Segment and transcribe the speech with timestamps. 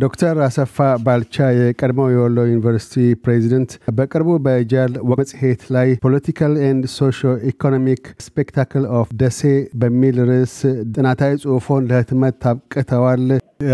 [0.00, 2.94] ዶክተር አሰፋ ባልቻ የቀድሞው የወሎ ዩኒቨርሲቲ
[3.24, 7.18] ፕሬዚደንት በቅርቡ በጃል መጽሔት ላይ Political and Socio
[7.50, 9.40] Economic Spectacle of Dessie
[9.80, 10.54] በሚል ርዕስ
[10.94, 13.24] ጥናታዊ ጽሑፎን ለህትመት አብቅተዋል።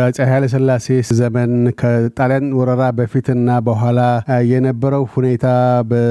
[0.04, 0.86] አፄ ኃይለ ሥላሴ
[1.18, 4.00] ዘመን ከጣሊያን ወረራ በፊትና በኋላ
[4.50, 5.44] የነበረው ሁኔታ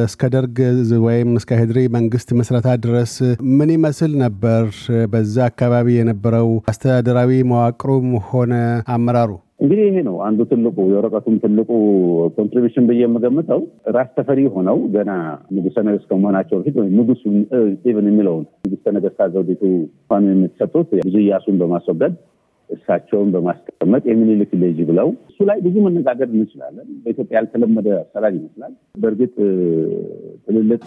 [0.05, 0.59] እስከ ደርግ
[1.05, 3.15] ወይም እስከ ህድሪ መንግስት መስረታ ድረስ
[3.57, 4.63] ምን ይመስል ነበር?
[5.11, 8.53] በዛ አካባቢ የነበረው አስተዳደራዊ መዋቅሩም ሆነ
[8.95, 11.69] አመራሩ እንግዲህ ይሄ ነው አንዱ ትልቁ የወረቀቱም ትልቁ
[12.37, 13.61] contribution ብዬ የምገምተው
[13.95, 15.11] ራስ ተፈሪ ሆነው ገና
[15.55, 17.23] ንጉሰ ነገስት ከመሆናቸው በፊት ወይም ንጉሱ
[17.89, 22.15] even የሚለውን ንጉሰ ነገስታት ዘውዲቱ እንኳን የሚሰጡት ብዙ እያሱን በማስወገድ
[22.69, 29.33] እሳቸውን በማስቀመጥ የሚኒልክ ልጅ ብለው እሱ ላይ ብዙ መነጋገር እንችላለን። በኢትዮጵያ ያልተለመደ አሰራር ይመስላል። በእርግጥ
[30.47, 30.83] ትልልቅ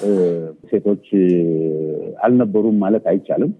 [0.70, 1.06] ሴቶች
[2.20, 3.52] አልነበሩም ማለት አይቻልም።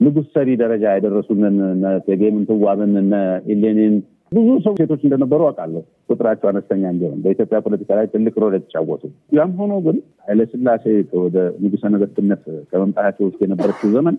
[0.00, 1.56] ንጉሥ ሰሪ ደረጃ የደረሱንን
[1.92, 3.14] እቴጌ ምንትዋብን እነ
[3.52, 3.94] ኢሌኒን
[4.34, 9.02] ብዙ ሰው ሴቶች እንደነበሩ አውቃለሁ። ቁጥራቸው አነስተኛ እንዲሆን በኢትዮጵያ ፖለቲካ ላይ ትልቅ ሮል የተጫወቱ።
[9.36, 9.96] ያም ሆኖ ግን
[10.26, 10.84] ኃይለስላሴ
[11.22, 14.16] ወደ ንጉሰ ነገስትነት ከመምጣታቸው ውስጥ የነበረችው ዘመን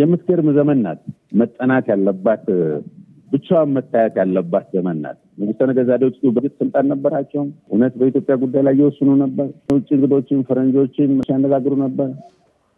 [0.00, 1.00] የምትገርም ዘመን ናት።
[1.40, 2.44] መጠናት ያለባት
[3.30, 8.74] ብቻዋን መታየት ያለባት ዘመን ናት። ንጉሰ ነገስት ዛዴዎቹ በግጥ ስልጣን ነበራቸው። እውነት በኢትዮጵያ ጉዳይ ላይ
[8.80, 12.08] ይወስኑ ነበር። ውጭ እንግዶችን፣ ፈረንጆችን ሲያነጋግሩ ነበር።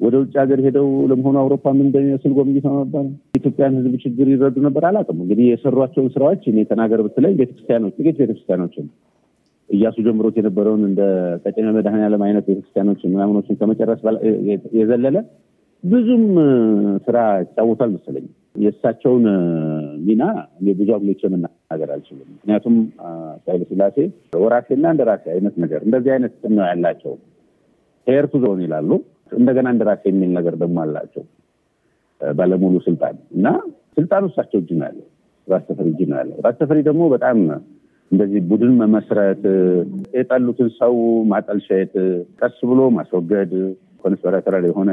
[0.00, 4.84] ወደ ውጭ ሀገር ሄደው ለመሆኑ አውሮፓ ምን እንደሚመስል ጎብኝተው ነበር። የኢትዮጵያን ሕዝብ ችግር ይረዱ ነበር።
[4.88, 8.86] አላውቅም እንግዲህ የሰሯቸውን ስራዎች እኔ ተናገር ብትለኝ ቤተክርስቲያኖች፣ ጥቂት ቤተክርስቲያኖችን
[9.70, 11.00] እያሱ ጀምሮት የነበረውን እንደ
[11.42, 14.00] ቀጨኔ መድኃኔዓለም አይነት ቤተክርስቲያኖችን ምናምኖችን ከመጨረስ
[14.78, 15.16] የዘለለ
[15.84, 16.24] ብዙም
[17.04, 18.24] ስራ ይጫወታል መሰለኝ።
[18.62, 19.24] የእሳቸውን
[20.06, 20.22] ሚና
[20.78, 22.74] ብዙ አብሎች መናገር አልችልም። ምክንያቱም
[23.46, 23.96] ኃይለ ሥላሴ
[24.40, 27.14] ወራሴና እንደ ራሴ አይነት ነገር እንደዚህ አይነት ነው ያላቸው።
[28.06, 28.90] ሄርቱ ዞን ይላሉ
[29.32, 31.24] እንደገና እንደራሴ የሚል ነገር ደግሞ አላቸው።
[32.20, 33.46] ባለሙሉ ስልጣን እና
[33.96, 35.06] ስልጣኑ እሳቸው እጅ ነው ያለው፣
[35.48, 37.38] ራስ ተፈሪ እጅ ነው ያለው። ራስ ተፈሪ ደግሞ በጣም
[38.12, 39.42] እንደዚህ ቡድን መመስረት፣
[40.14, 40.94] የጠሉትን ሰው
[41.32, 41.92] ማጠልሸት፣
[42.40, 43.52] ቀስ ብሎ ማስወገድ፣
[44.04, 44.90] conspiratorial የሆነ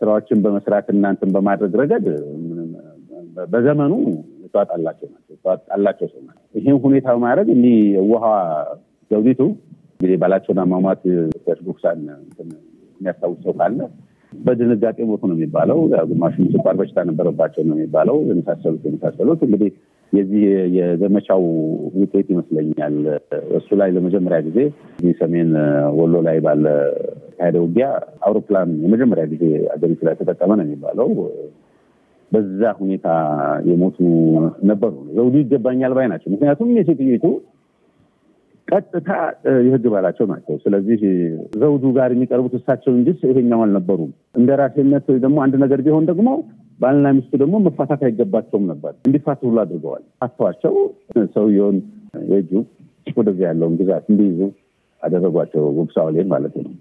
[0.00, 2.06] ስራዎችን በመስራት እና እንትን በማድረግ ረገድ
[3.46, 3.92] በዘመኑ
[4.44, 7.76] የተዋጣላቸው ናቸው የተዋጣላቸው ሰው ናቸው። ይህን ሁኔታ ማድረግ እንዲህ
[8.10, 8.24] ውሃ
[9.10, 9.40] ዘውዲቱ
[9.94, 11.02] እንግዲህ ባላቸውን አሟሟት
[11.66, 12.00] ጉክሳን
[13.02, 13.78] የሚያስታውስ ሰው ካለ
[14.32, 15.78] በድንጋጤ ሞቱ ነው የሚባለው።
[16.10, 19.70] ግማሹም ስኳር በሽታ ነበረባቸው ነው የሚባለው። የመሳሰሉት የመሳሰሉት እንግዲህ
[20.12, 20.42] የዚህ
[20.76, 21.42] የዘመቻው
[21.98, 22.96] ውጤት ይመስለኛል።
[23.58, 24.58] እሱ ላይ ለመጀመሪያ ጊዜ
[24.98, 25.50] እዚህ ሰሜን
[25.98, 26.64] ወሎ ላይ ባለ
[27.36, 27.86] ካሄደ ውጊያ
[28.26, 31.08] አውሮፕላን የመጀመሪያ ጊዜ አገሪቱ ላይ ተጠቀመ ነው የሚባለው።
[32.32, 33.06] በዛ ሁኔታ
[33.68, 33.98] የሞቱ
[34.68, 37.24] ነበሩ። ዘውዱ ይገባኛል ባይ ናቸው። ምክንያቱም የሴትዮቱ
[38.72, 39.10] ቀጥታ
[39.64, 41.00] የህግ ባላቸው ናቸው። ስለዚህ
[41.60, 46.28] ዘውዱ ጋር የሚቀርቡት እሳቸው እንጂ ይሄኛው አልነበሩም። እንደ ራሴነት ደግሞ አንድ ነገር ቢሆን ደግሞ
[46.80, 50.74] ባልና ሚስቱ ደግሞ መፋታት አይገባቸውም ነበር። እንዲፋቱ ሁሉ አድርገዋል። አተዋቸው
[51.34, 51.76] ሰውየውን
[52.30, 52.52] የእጁ
[53.16, 54.40] ወደዚያ ያለውን ግዛት እንዲይዙ
[55.02, 56.72] አደረጓቸው። ጉብሳውሌን ማለት ነው።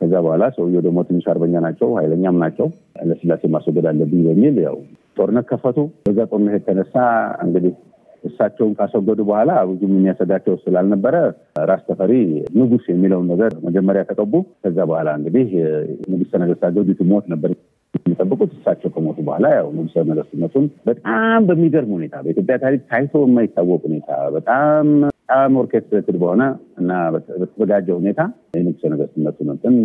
[0.00, 2.68] ከዛ በኋላ ሰውየው ደግሞ ትንሽ አርበኛ ናቸው፣ ኃይለኛም ናቸው።
[3.08, 4.76] ለስላሴ ማስወገድ አለብኝ በሚል ያው
[5.16, 6.94] ጦርነት ከፈቱ። በዛ ጦርነት የተነሳ
[7.44, 7.72] እንግዲህ
[8.24, 11.14] እሳቸውን ካስወገዱ በኋላ ብዙም የሚያሰጋቸው ስላልነበረ
[11.70, 12.12] ራስ ተፈሪ
[12.58, 15.48] ንጉስ የሚለውን ነገር መጀመሪያ ተቀቡ። ከዛ በኋላ እንግዲህ
[16.12, 17.52] ንጉሰ ነገስታት ዘውዲቱ ሞት ነበር
[18.02, 24.08] የሚጠብቁት። እሳቸው ከሞቱ በኋላ ያው ንጉሰ ነገስትነቱን በጣም በሚገርም ሁኔታ በኢትዮጵያ ታሪክ ታይቶ የማይታወቅ ሁኔታ
[24.36, 24.86] በጣም
[25.24, 26.42] በጣም orchestrated በሆነ
[26.80, 28.20] እና በተዘጋጀ ሁኔታ
[28.56, 29.76] የንጉሰ ነገስትነቱን እንትን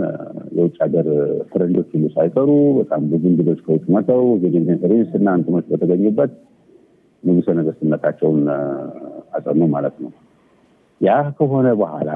[0.58, 1.08] የውጭ ሀገር
[1.52, 2.50] ፈረንጆች ሁሉ ሳይቀሩ
[2.80, 6.32] በጣም ብዙ እንግዶች ከውጭ መተው dignitaries እና እንትኖች በተገኙበት
[7.24, 8.42] ንጉሰ ነገስትነታቸውን
[9.34, 10.12] አጸኑ ማለት ነው።
[11.02, 12.12] ያ ከሆነ በኋላ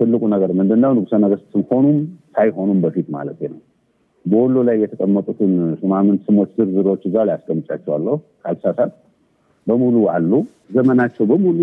[0.00, 0.92] ትልቁ ነገር ምንድነው?
[0.96, 1.98] ንጉሰ ነገስት ሆኑም
[2.34, 3.60] ሳይሆኑም በፊት ማለት ነው
[4.24, 8.92] በወሎ ላይ የተቀመጡትን ሹማምንት ስሞች ዝርዝሮች እዛ ላይ አስቀምጫቸዋለሁ ካልሳሳት
[9.66, 10.32] በሙሉ አሉ።
[10.76, 11.58] ዘመናቸው በሙሉ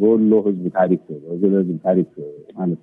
[0.00, 1.02] በወሎ ህዝብ ታሪክ
[1.34, 2.10] ህዝብ ታሪክ
[2.58, 2.82] ማለት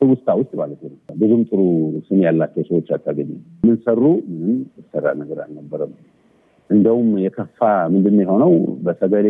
[0.00, 1.60] ትውስታ ውስጥ ማለት ነው ብዙም ጥሩ
[2.08, 4.02] ስም ያላቸው ሰዎች አታገኝም። ምን ሰሩ?
[4.32, 5.92] ምንም የተሰራ ነገር አልነበረም።
[6.70, 7.60] እንደውም የከፋ
[7.92, 8.52] ምንድን የሆነው
[8.84, 9.26] በሰገሌ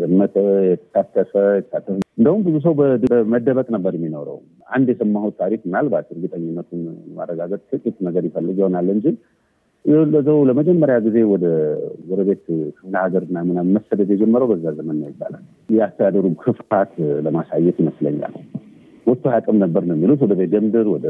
[0.00, 0.36] ዘመተ
[0.68, 2.72] የተሳተፈ የተሳተፈ እንደውም ብዙ ሰው
[3.10, 4.38] በመደበቅ ነበር የሚኖረው።
[4.70, 6.82] አንድ የሰማሁት ታሪክ ምናልባት እርግጠኝነቱን
[7.16, 9.06] ማረጋገጥ ጥቂት ነገር ይፈልግ ይሆናል እንጂ
[9.84, 11.44] የወለደው ለመጀመሪያ ጊዜ ወደ
[12.08, 16.92] ጎረቤት ክፍለ ሀገርና ምናምን መሰደድ የጀመረው በዛ ዘመን ነው ይባላል። የአስተዳደሩ ክፋት
[17.26, 18.34] ለማሳየት ይመስለኛል።
[19.06, 21.06] ወጥቶ አያውቅም ነበር ነው የሚሉት። ወደ ቤገምድር፣ ወደ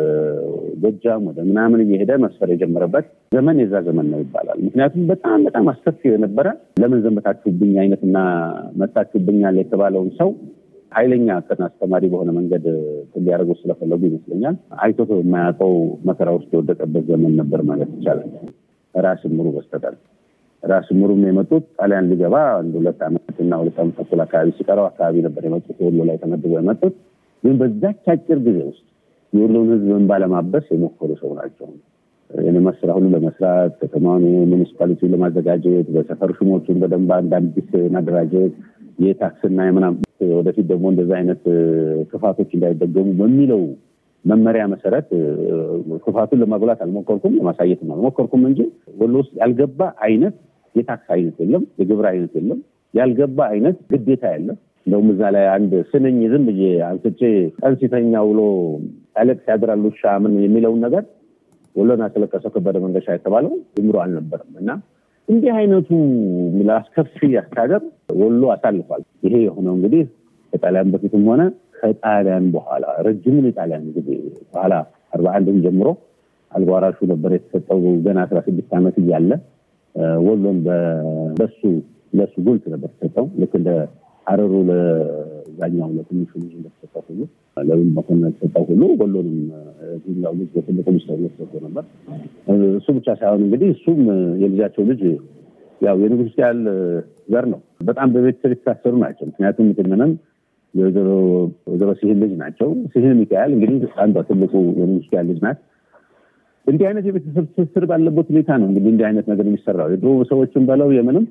[0.82, 6.02] ጎጃም፣ ወደ ምናምን እየሄደ መስፈር የጀመረበት ዘመን የዛ ዘመን ነው ይባላል። ምክንያቱም በጣም በጣም አስከፊ
[6.10, 6.46] የነበረ
[6.82, 8.16] ለምን ዘመታችሁብኝ አይነትና
[8.82, 10.30] መታችሁብኛል የተባለውን ሰው
[10.92, 12.64] ኃይለኛ ቀን አስተማሪ በሆነ መንገድ
[13.18, 14.54] ሊያደርጉ ስለፈለጉ ይመስለኛል
[14.84, 15.74] አይቶት የማያውቀው
[16.08, 18.30] መከራ ውስጥ የወደቀበት ዘመን ነበር ማለት ይቻላል።
[18.94, 19.94] ራስ ምሩ በስተቀር
[20.62, 25.22] ራስ ምሩም የመጡት ጣሊያን ሊገባ አንድ ሁለት ዓመት እና ሁለት ዓመት ተኩል አካባቢ ሲቀረው አካባቢ
[25.26, 26.94] ነበር የመጡት ወሎ ላይ ተመድበው የመጡት
[27.42, 28.84] ግን በዛች አጭር ጊዜ ውስጥ
[29.32, 31.68] የወሎን ሕዝብ እንባ ለማበስ የሞከሩ ሰው ናቸው።
[32.80, 37.32] ስራ ሁሉ ለመስራት ከተማውን ሙኒሲፓሊቲ ለማዘጋጀት በሰፈር ሹሞቹን በደንብ አንድ
[37.94, 38.52] ማደራጀት
[38.98, 39.98] የታክስና የምናምን
[40.32, 41.42] ወደፊት ደግሞ እንደዚህ አይነት
[42.10, 43.62] ክፋቶች እንዳይደገሙ በሚለው
[44.24, 45.08] መመሪያ መሰረት
[46.04, 48.60] ክፋቱን ለማጉላት አልሞከርኩም፣ ለማሳየትም አልሞከርኩም እንጂ
[49.00, 50.34] ወሎ ውስጥ ያልገባ አይነት
[50.74, 52.58] የታክስ አይነት የለም፣ የግብር አይነት የለም፣
[52.94, 57.20] ያልገባ አይነት ግዴታ የለም። እንደውም እዛ ላይ አንድ ስንኝ ዝም ብዬ አንስቼ
[57.58, 58.40] ቀን ሲተኛ ውሎ
[59.16, 61.04] ያለቅስ ያድራል ውሻ ምን የሚለውን ነገር
[61.74, 64.70] ወሎን ያስለቀሰው ከበደ መንገሻ የተባለው ጀምሮ አልነበረም። እና
[65.28, 65.90] እንዲህ አይነቱ
[66.76, 67.82] አስከፊ አስተዳደር
[68.20, 70.02] ወሎ አሳልፏል። ይሄ የሆነው እንግዲህ
[70.52, 71.42] ከጣሊያን በፊትም ሆነ
[71.76, 74.08] ከጣሊያን በኋላ ረጅምን የጣሊያን ጊዜ
[74.48, 74.74] በኋላ
[75.14, 75.88] አርባ አንድም ጀምሮ
[76.52, 79.30] አልጓራሹ ነበር የተሰጠው። ገና አስራ ስድስት ዓመት እያለ
[80.26, 80.58] ወሎን
[81.38, 81.60] በሱ
[82.12, 83.70] ለሱ ጉልት ነበር የተሰጠው። ልክ እንደ
[84.26, 87.20] ሀረሩ ለዛኛው ለትንሹ ልጅ እንደተሰጠው ሁሉ
[87.66, 89.38] ለምን መኮንን የተሰጠው ሁሉ ወሎንም
[90.18, 91.84] ኛው ልጅ በትልቁ ልጅ ተብሎ ተሰጥቶ ነበር።
[92.78, 94.00] እሱ ብቻ ሳይሆን እንግዲህ እሱም
[94.42, 95.02] የልጃቸው ልጅ
[95.80, 96.60] ያው የንጉስ ያህል
[97.28, 100.10] ዘር ነው። በጣም በቤተሰብ የተሳሰሩ ናቸው። ምክንያቱም ምትምንም
[100.74, 105.58] የወይዘሮ ሲህን ልጅ ናቸው። ሲህን ሚካኤል እንግዲህ አንዷ ትልቁ የንጉስ ያህል ልጅ ናት።
[106.66, 110.88] እንዲህ አይነት የቤተሰብ ትስስር ባለበት ሁኔታ ነው እንግዲህ እንዲህ አይነት ነገር የሚሰራው የድሮ ሰዎችን በለው
[110.96, 111.24] የምንም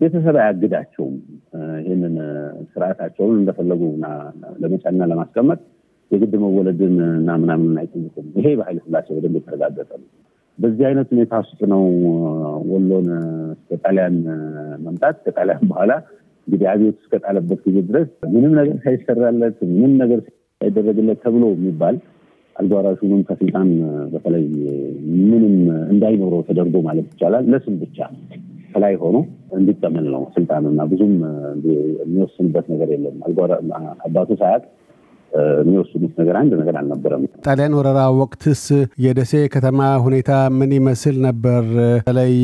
[0.00, 1.14] ቤተሰብ አያግዳቸውም።
[1.84, 2.14] ይህንን
[2.72, 3.82] ስርዓታቸውን እንደፈለጉ
[4.62, 5.60] ለመጫና ለማስቀመጥ
[6.10, 10.08] የግድ መወለድን እና ምናምን አይጠይቁም። ይሄ በኃይለ ሥላሴ በደንብ የተረጋገጠ ነው።
[10.58, 11.84] በዚህ አይነት ሁኔታ ውስጥ ነው
[12.70, 13.06] ወሎን
[13.54, 13.80] እስከ
[14.84, 15.92] መምጣት ከጣሊያን በኋላ
[16.46, 20.20] እንግዲህ አብዮት እስከጣለበት ጊዜ ድረስ ምንም ነገር ሳይሰራለት ምንም ነገር
[20.60, 21.96] ሳይደረግለት ተብሎ የሚባል
[22.56, 23.70] አልጓራሹንም ከስልጣን
[24.12, 24.44] በተለይ
[25.22, 25.54] ምንም
[25.92, 27.98] እንዳይኖረው ተደርጎ ማለት ይቻላል ለስም ብቻ
[28.72, 29.16] ከላይ ሆኖ
[29.54, 31.14] እንዲጠመን ነው ስልጣንና ብዙም
[32.00, 33.18] የሚወስንበት ነገር የለም።
[34.06, 34.64] አባቱ ሳያት
[35.60, 38.62] የሚወስኑት ነገር አንድ ነገር አልነበረም። ጣሊያን ወረራ ወቅትስ
[39.04, 41.64] የደሴ ከተማ ሁኔታ ምን ይመስል ነበር?
[41.76, 42.34] በተለይ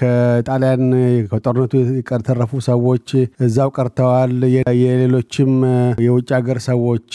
[0.00, 0.84] ከጣሊያን
[1.30, 3.08] ከጦርነቱ የተረፉ ሰዎች
[3.40, 4.34] እዛው ቀርተዋል።
[4.82, 5.52] የሌሎችም
[6.06, 7.10] የውጭ ሀገር ሰዎች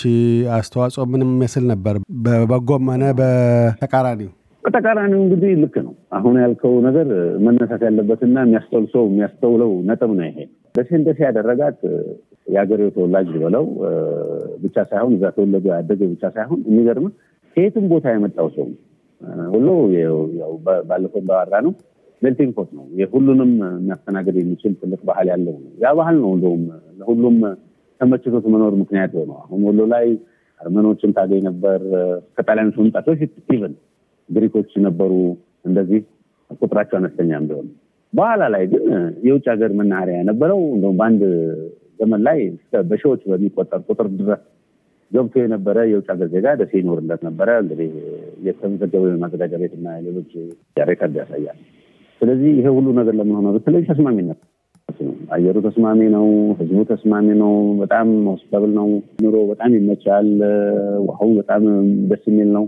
[0.57, 1.95] አስተዋጽኦ ምን ይመስል ነበር?
[2.23, 4.31] በበጎም ሆነ በተቃራኒው
[4.63, 7.07] በተቃራኒው እንግዲህ ልክ ነው። አሁን ያልከው ነገር
[7.45, 10.39] መነሳት ያለበትና የሚያስተውል የሚያስተውለው ነጥብ ነው። ይሄ
[10.75, 11.79] ደሴን ደሴ ያደረጋት
[12.47, 13.65] የሀገሬው ተወላጅ ብለው
[14.63, 17.07] ብቻ ሳይሆን እዛ ተወለደ ያደገ ብቻ ሳይሆን የሚገርም
[17.57, 18.67] ከየትም ቦታ የመጣው ሰው
[19.53, 19.67] ሁሉ
[20.89, 21.73] ባለፈው እንዳወራ ነው
[22.21, 26.63] melting pot ነው። የሁሉንም የሚያስተናገድ የሚችል ትልቅ ባህል ያለው ነው። ያ ባህል ነው እንደውም
[26.99, 27.37] ለሁሉም
[28.01, 30.05] ተመችቶት መኖር ምክንያት ነው። አሁን ወሎ ላይ
[30.59, 31.79] አርመኖችን ታገኝ ነበር
[32.37, 33.07] ከጣሊያኖች መምጣት
[33.49, 33.73] even
[34.29, 35.13] ግሪኮች ነበሩ።
[35.65, 36.01] እንደዚህ
[36.61, 37.67] ቁጥራቸው አነስተኛም ቢሆን
[38.13, 38.83] በኋላ ላይ ግን
[39.27, 41.23] የውጭ ሀገር መናኸሪያ የነበረው እንደውም በአንድ
[41.99, 42.39] ዘመን ላይ
[42.89, 44.41] በሺዎች በሚቆጠር ቁጥር ድረስ
[45.11, 47.89] ገብቶ የነበረ የውጭ ሀገር ዜጋ ደሴ ይኖርለት ነበረ። እንግዲህ
[48.47, 50.31] የተመዘገበው የማዘጋጃ ቤትና ሌሎች
[50.89, 51.59] record ያሳያል።
[52.21, 54.39] ስለዚህ ይሄ ሁሉ ነገር ለምን ሆነ ብትለኝ ተስማሚነት
[55.31, 56.25] አየሩ ተስማሚ ነው።
[56.59, 58.87] ህዝቡ ተስማሚ ነው። በጣም hospitable ነው።
[59.23, 60.29] ኑሮ በጣም ይመቻል።
[61.05, 61.63] ውሃው በጣም
[62.11, 62.65] ደስ የሚል ነው።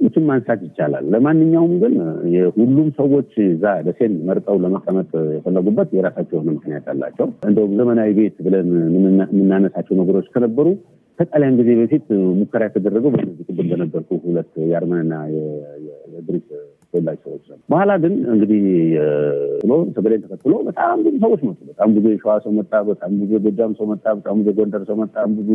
[0.00, 1.94] ምችም ማንሳት ይቻላል። ለማንኛውም ግን
[2.34, 8.70] የሁሉም ሰዎች እዛ ደሴን መርጠው ለመቀመጥ የፈለጉበት የራሳቸው የሆነ ምክንያት አላቸው። እንደውም ዘመናዊ ቤት ብለን
[9.32, 10.66] የምናነሳቸው ነገሮች ከነበሩ
[11.18, 12.04] ከጣሊያን ጊዜ በፊት
[12.38, 15.14] ሙከራ የተደረገው በነዚህ ቅድም በነበርኩ ሁለት የአርመንና
[16.12, 16.46] የግሪክ
[16.92, 18.62] ተወላጅ ሰዎች ነው። በኋላ ግን እንግዲህ
[19.62, 23.74] ብሎ ሰገሌን ተከትሎ በጣም ብዙ ሰዎች መጡ። በጣም ብዙ የሸዋ ሰው መጣ። በጣም ብዙ የጎጃም
[23.78, 25.50] ሰው መጣ። በጣም ብዙ የጎንደር ሰው መጣ። ብዙ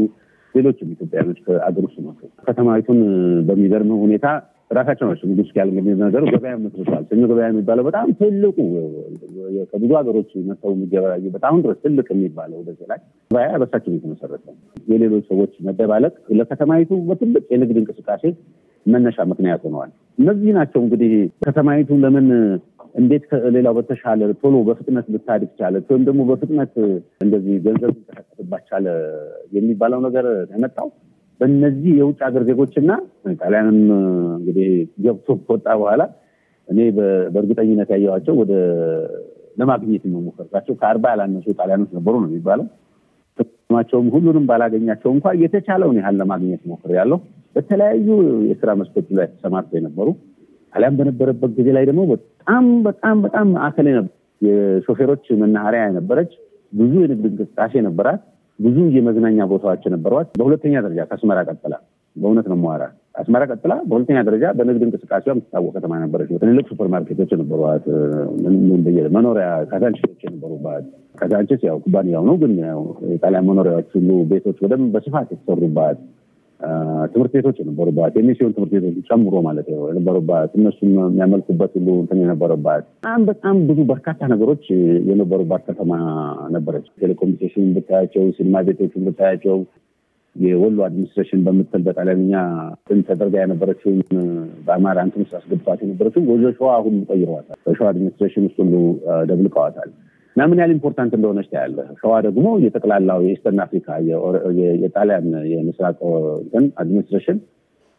[0.56, 3.00] ሌሎችም ኢትዮጵያኖች ከአገር ውስጥ መጡ። ከተማዊቱን
[3.48, 4.28] በሚገርም ሁኔታ
[4.72, 5.70] ራሳቸው ናቸው ንጉስ ያል
[6.00, 8.58] ነገሩ ገበያ መስርተዋል። ሰኞ ገበያ የሚባለው በጣም ትልቁ
[9.72, 13.00] ከብዙ ሀገሮች መጥተው የሚገበያዩበት አሁን ድረስ ትልቅ የሚባለው ወደዚህ ላይ
[13.32, 14.46] ገበያ በሳቸው የተመሰረተ
[14.88, 18.24] የሌሎች ሰዎች መደባለቅ ለከተማይቱ በትልቅ የንግድ እንቅስቃሴ
[18.86, 21.14] መነሻ ምክንያት ሆነዋል። እነዚህ ናቸው እንግዲህ
[21.46, 22.28] ከተማይቱ ለምን
[22.96, 26.74] እንዴት ከሌላው በተሻለ ቶሎ በፍጥነት ልታድግ ቻለች ወይም ደግሞ በፍጥነት
[27.22, 28.86] እንደዚህ ገንዘብ ሊንቀሳቀስባት ቻለ
[29.56, 30.88] የሚባለው ነገር የመጣው
[31.40, 32.92] በእነዚህ የውጭ ሀገር ዜጎችና
[33.40, 33.80] ጣሊያንም
[34.38, 34.70] እንግዲህ
[35.06, 36.04] ገብቶ ከወጣ በኋላ
[36.68, 36.80] እኔ
[37.34, 38.54] በእርግጠኝነት ያየኋቸው ወደ
[39.58, 42.68] ለማግኘት የመሞከርኳቸው ከአርባ ያላነሱ ጣሊያኖች ነበሩ ነው የሚባለው።
[43.70, 47.20] ማቸውም ሁሉንም ባላገኛቸው እንኳ የተቻለውን ያህል ለማግኘት ሞክር ያለው
[47.56, 48.08] በተለያዩ
[48.50, 50.08] የስራ መስኮች ላይ ተሰማርተው የነበሩ
[50.76, 56.32] ጣሊያን በነበረበት ጊዜ ላይ ደግሞ በጣም በጣም በጣም ማዕከል ነበር። የሾፌሮች መናኸሪያ የነበረች
[56.74, 58.22] ብዙ የንግድ እንቅስቃሴ ነበራት።
[58.60, 61.74] ብዙ የመዝናኛ ቦታዎች ነበሯት። በሁለተኛ ደረጃ ከአስመራ ቀጥላ
[62.16, 62.84] በእውነት ነው መዋራ
[63.16, 67.86] አስመራ ቀጥላ በሁለተኛ ደረጃ በንግድ እንቅስቃሴዋ የምትታወቅ ከተማ ነበረች። ትልልቅ ሱፐር ማርኬቶች የነበሯት፣
[69.16, 70.86] መኖሪያ ካዛንቺሶች የነበሩባት።
[71.20, 72.54] ካዛንቺስ ያው ኩባንያው ነው፣ ግን
[73.14, 76.00] የጣሊያን መኖሪያዎች ሁሉ ቤቶች በደንብ በስፋት የተሰሩባት
[77.12, 82.84] ትምህርት ቤቶች የነበሩባት የሚስዮን ትምህርት ቤቶች ጨምሮ ማለት ነው የነበሩባት እነሱም የሚያመልኩበት ሁሉ እንትን የነበረባት
[82.98, 84.64] በጣም በጣም ብዙ በርካታ ነገሮች
[85.10, 85.92] የነበሩባት ከተማ
[86.56, 89.58] ነበረች። ቴሌኮሙኒኬሽን ብታያቸው፣ ሲኒማ ቤቶችን ብታያቸው
[90.36, 92.34] የወሎ administration በምትል በጣሊያንኛ
[92.78, 94.00] እንትን ተደርጋ የነበረችውን
[94.66, 98.74] በአማራ እንትን ውስጥ አስገብቷት የነበረችው ወደ ሸዋ ሁሉ ቀይረዋታል። በሸዋ administration ውስጥ ሁሉ
[99.30, 99.92] ደብልቀዋታል።
[100.36, 103.88] እና ምን ያህል important እንደሆነች ታያለህ። ሸዋ ደግሞ የጠቅላላው የ Eastern Africa
[104.82, 105.98] የጣሊያን የምስራቅ
[106.82, 107.38] administration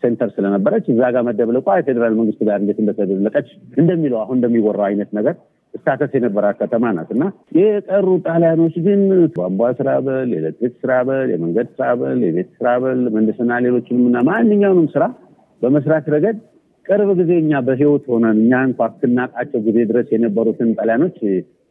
[0.03, 3.49] center ስለነበረች እዛ ጋር መደብለቋ የፌዴራል መንግስት ጋር እንዴት እንደተደብለቀች
[3.81, 5.37] እንደሚለው አሁን እንደሚወራው አይነት ነገር
[5.75, 7.25] status የነበራት ከተማ ናት እና
[7.59, 9.01] የቀሩ ጣሊያኖች ግን
[9.37, 14.21] ቧንቧ ስራ በል፣ የኤሌክትሪክ ስራ በል፣ የመንገድ ስራ በል፣ የቤት ስራ በል፣ ምህንድስና፣ ሌሎችንም እና
[14.31, 15.05] ማንኛውንም ስራ
[15.63, 16.39] በመስራት ረገድ
[16.87, 21.17] ቅርብ ጊዜ እኛ በህይወት ሆነን እኛ እንኳ እስክናውቃቸው ጊዜ ድረስ የነበሩትን ጣሊያኖች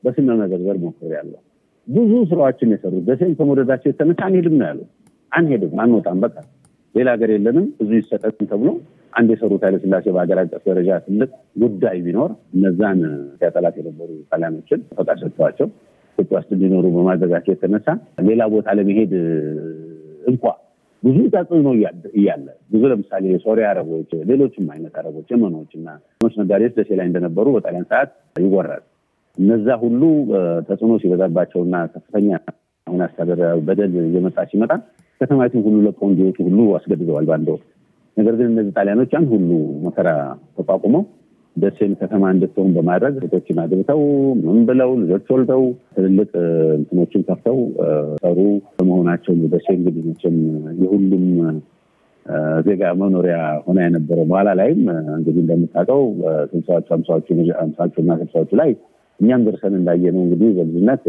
[0.05, 1.39] በስም መዘርዘር ሞክሬያለሁ።
[1.87, 4.89] ብዙ ስራዎችን የሰሩት ደሴን ከመውደዳቸው የተነሳ አንሄድም ነው ያሉት።
[5.31, 6.35] አንሄድም፣ አንወጣም፣ በቃ
[6.95, 8.69] ሌላ ሀገር የለንም፣ ብዙ ይሰጠን ተብሎ
[9.13, 11.29] አንድ የሰሩት ኃይለስላሴ በሀገር አቀፍ ደረጃ ትልቅ
[11.61, 12.99] ጉዳይ ቢኖር እነዛን
[13.37, 15.67] ሲያጠላት የነበሩ ጣሊያኖችን ፈቃድ ሰጥተዋቸው
[16.17, 17.87] ኢትዮጵያ ውስጥ እንዲኖሩ በማድረጋቸው የተነሳ
[18.27, 19.13] ሌላ ቦታ ለመሄድ
[20.25, 20.43] እንኳ
[21.03, 21.67] ብዙ ተጽዕኖ
[22.17, 25.87] እያለ ብዙ ለምሳሌ የሶሪያ አረቦች፣ ሌሎችም አይነት አረቦች፣ የመኖች እና
[26.39, 28.11] ነጋዴዎች ደሴ ላይ እንደነበሩ በጣሊያን ሰዓት
[28.43, 28.83] ይወራል።
[29.37, 30.01] እነዛ ሁሉ
[30.67, 32.29] ተጽዕኖ ሲበዛባቸውና ከፍተኛ
[32.87, 34.71] አሁን አስተዳደራዊ በደል እየመጣ ሲመጣ
[35.21, 37.67] ከተማይቱን ሁሉ ለቀው እንዲወጡ ሁሉ አስገድደዋል በአንድ ወቅት።
[38.17, 39.49] ነገር ግን እነዚህ ጣሊያኖች ያን ሁሉ
[39.85, 40.09] መከራ
[40.57, 41.03] ተቋቁመው
[41.55, 44.01] ደሴን ከተማ እንድትሆን በማድረግ ሴቶችን አግብተው
[44.45, 45.63] ምን ብለው ልጆች ወልደው
[45.95, 46.29] ትልልቅ
[46.77, 47.59] እንትኖችን ከፍተው
[48.23, 48.39] ሰሩ
[48.77, 50.37] በመሆናቸው ደሴ እንግዲህ መቼም
[50.81, 51.25] የሁሉም
[52.67, 54.81] ዜጋ መኖሪያ ሆና የነበረው በኋላ ላይም
[55.17, 56.03] እንግዲህ እንደምታውቀው
[56.51, 57.27] ስልሳዎቹ አምሳዎቹ
[58.03, 58.71] እና ስልሳዎቹ ላይ
[59.19, 61.03] እኛም ደርሰን እንዳየነው እንግዲህ በልጅነት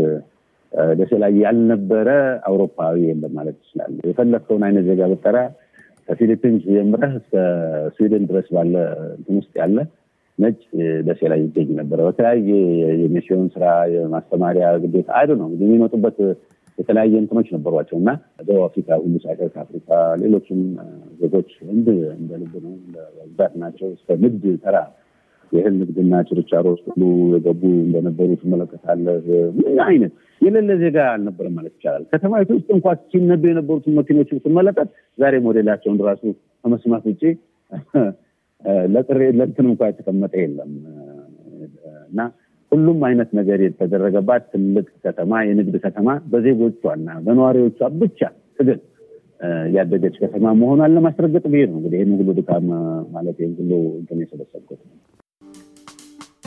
[0.93, 2.09] ደሴ ላይ ያልነበረ
[2.49, 5.39] አውሮፓዊ የለም ማለት ይችላል። የፈለግከውን አይነት ዜጋ ብጠራ
[6.09, 7.35] ከፊሊፒንስ ጀምረህ እስከ
[7.95, 8.75] ስዊድን ድረስ ባለ
[9.17, 9.79] እንትን ውስጥ ያለ
[10.39, 10.59] ነጭ
[11.07, 12.49] ደሴ ላይ ይገኝ ነበረ። በተለያየ
[13.03, 16.19] የሚስዮን ስራ የማስተማሪያ ግዴታ አይዶ ነው የሚመጡበት
[16.79, 18.11] የተለያየ እንትኖች ነበሯቸው እና
[18.41, 19.89] ደቡብ አፍሪካ ሁሉ ሳይቀር ከአፍሪካ
[20.23, 20.61] ሌሎችም
[21.21, 21.87] ዜጎች ህንድ
[22.17, 24.77] እንደ ልብ ነው በብዛት ናቸው። እስከ ንግድ ተራ
[25.53, 29.27] የእህል ንግድና ችርቻሮ ሁሉ የገቡ እንደነበሩ ትመለከታለህ።
[29.59, 34.89] ምን አይነት የሌለ ዜጋ አልነበረም ማለት ይቻላል። ከተማይቱ ውስጥ እንኳ ሲነዱ የነበሩትን መኪኖች ስትመለከት
[35.19, 36.23] ዛሬ ሞዴላቸውን ራሱ
[36.65, 37.23] ከመስማት ውጭ
[38.93, 40.71] ለእንትን እንኳ የተቀመጠ የለም
[42.11, 42.21] እና
[42.73, 48.21] ሁሉም አይነት ነገር የተደረገባት ትልቅ ከተማ፣ የንግድ ከተማ በዜጎቿና በነዋሪዎቿ ብቻ
[48.59, 48.79] ትግል
[49.77, 52.67] ያደገች ከተማ መሆኗን ለማስረገጥ ብዬ ነው እንግዲህ ይህን ሁሉ ድካም
[53.13, 54.81] ማለት ይህን ሁሉ እንትን የሰበሰብኩት።